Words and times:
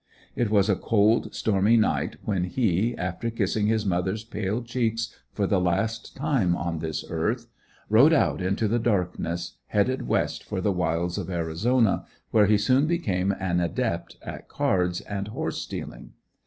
It 0.35 0.49
was 0.49 0.67
a 0.67 0.75
cold 0.75 1.35
stormy 1.35 1.77
night 1.77 2.15
when 2.25 2.45
he, 2.45 2.95
after 2.97 3.29
kissing 3.29 3.67
his 3.67 3.85
mother's 3.85 4.23
pale 4.23 4.63
cheeks 4.63 5.15
for 5.31 5.45
the 5.45 5.59
last 5.61 6.15
time 6.15 6.55
on 6.55 6.79
this 6.79 7.05
earth, 7.11 7.45
rode 7.87 8.11
out 8.11 8.41
into 8.41 8.67
the 8.67 8.79
darkness, 8.79 9.59
headed 9.67 10.07
west 10.07 10.43
for 10.43 10.59
the 10.59 10.71
wilds 10.73 11.19
of 11.19 11.29
Arizona, 11.29 12.03
where 12.31 12.47
he 12.47 12.57
soon 12.57 12.87
became 12.87 13.31
an 13.33 13.59
adept 13.59 14.17
at 14.23 14.49
cards 14.49 15.01
and 15.01 15.27
horse 15.27 15.59
stealing. 15.59 16.13